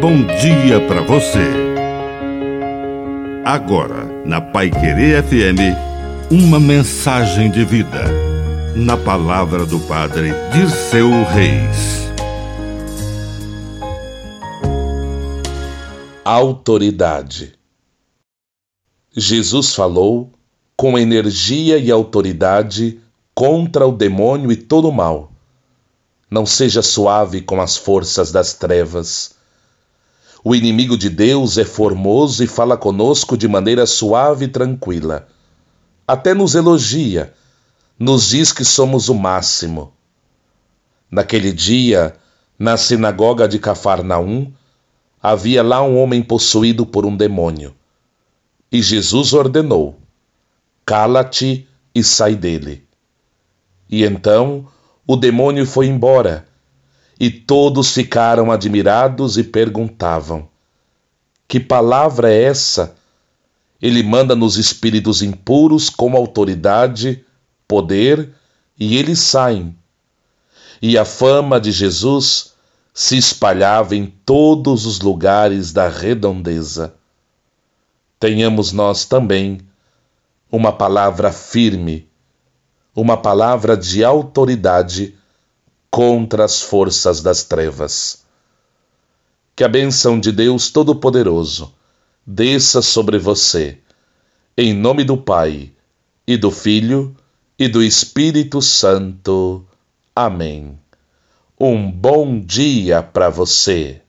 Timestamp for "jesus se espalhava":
71.70-73.94